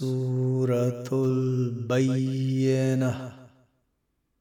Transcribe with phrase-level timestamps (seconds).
[0.00, 3.12] سورة البينة.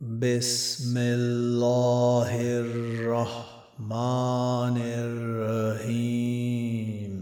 [0.00, 2.30] بسم الله
[2.66, 7.14] الرحمن الرحيم.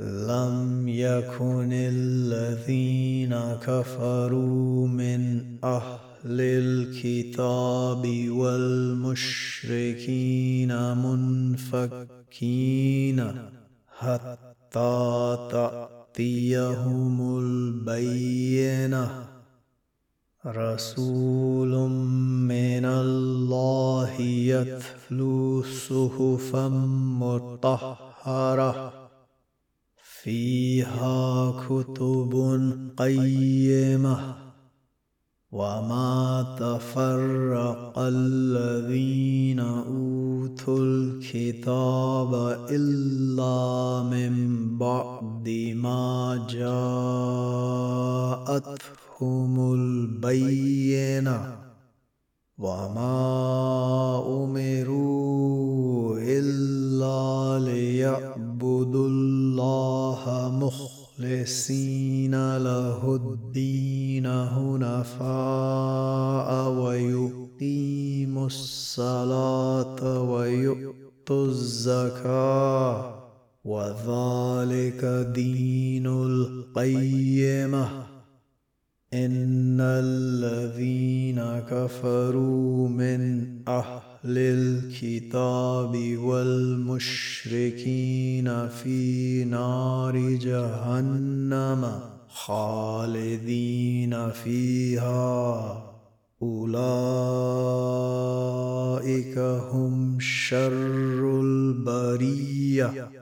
[0.00, 3.34] لم يكن الذين
[3.66, 5.20] كفروا من
[5.64, 9.36] أهل الكتاب والمشركين
[10.96, 11.98] منفكين
[13.98, 15.08] حتى
[16.12, 19.10] تأتيهم البينة.
[20.46, 21.90] رسول
[22.48, 26.68] من الله يتلو صحفا
[27.18, 28.92] مطهرة.
[30.22, 32.32] فيها كتب
[32.98, 34.34] قيمة.
[35.52, 42.34] وما تفرق الذين أوتوا الكتاب
[42.70, 44.41] إلا من
[44.82, 45.46] بعد
[45.76, 46.46] ما
[48.50, 51.38] جاءتهم البينة
[52.58, 53.18] وما
[54.44, 60.22] أمروا إلا ليعبدوا الله
[60.62, 65.20] مخلصين له الدين هنفاء
[66.70, 73.21] ويقيموا الصلاة ويؤتوا الزكاة.
[73.64, 78.06] وذلك دين القيمة.
[79.14, 86.88] إن الذين كفروا من أهل للكتاب والمشركين
[88.68, 95.82] في نار جهنم خالدين فيها.
[96.42, 96.78] أولئك
[99.72, 103.21] هم شر البرية.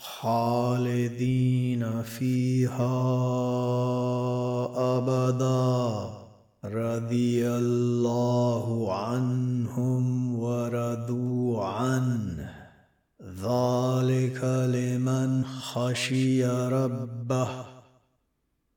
[0.00, 2.96] خالدين فيها
[4.98, 6.10] أبدا.
[6.64, 12.54] رضي الله عنهم ورضوا عنه.
[13.22, 17.75] ذلك لمن خشي ربه.